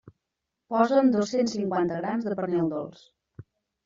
[0.73, 3.05] Posa'm dos-cents cinquanta grams de pernil dolç.